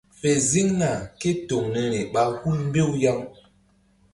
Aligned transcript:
Fe 0.19 0.31
ziŋna 0.51 0.91
ke 1.19 1.29
toŋ 1.47 1.63
niri 1.73 2.01
ɓa 2.13 2.21
hul 2.39 2.57
mbew 2.67 2.89
yaŋ. 3.03 3.19